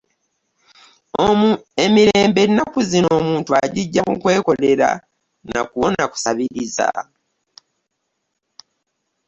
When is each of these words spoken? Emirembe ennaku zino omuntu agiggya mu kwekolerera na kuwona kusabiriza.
Emirembe 1.85 2.39
ennaku 2.47 2.79
zino 2.91 3.09
omuntu 3.19 3.51
agiggya 3.63 4.01
mu 4.09 4.15
kwekolerera 4.21 4.89
na 5.51 5.59
kuwona 5.69 6.03
kusabiriza. 6.11 6.87